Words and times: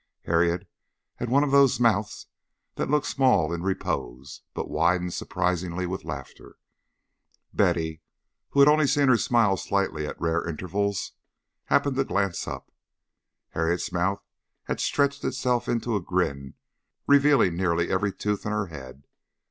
Harriet 0.25 0.67
had 1.17 1.29
one 1.29 1.43
of 1.43 1.51
those 1.51 1.79
mouths 1.79 2.25
that 2.73 2.89
look 2.89 3.05
small 3.05 3.53
in 3.53 3.61
repose, 3.61 4.41
but 4.55 4.67
widen 4.67 5.11
surprisingly 5.11 5.85
with 5.85 6.03
laughter. 6.05 6.55
Betty, 7.53 8.01
who 8.49 8.61
had 8.61 8.67
only 8.67 8.87
seen 8.87 9.09
her 9.09 9.17
smile 9.17 9.57
slightly 9.57 10.07
at 10.07 10.19
rare 10.19 10.43
intervals, 10.49 11.11
happened 11.65 11.97
to 11.97 12.03
glance 12.03 12.47
up. 12.47 12.71
Harriet's 13.49 13.91
mouth 13.91 14.23
had 14.63 14.79
stretched 14.79 15.23
itself 15.23 15.69
into 15.69 15.95
a 15.95 16.01
grin 16.01 16.55
revealing 17.05 17.55
nearly 17.55 17.91
every 17.91 18.11
tooth 18.11 18.43
in 18.43 18.51
her 18.51 18.69
head. 18.69 19.03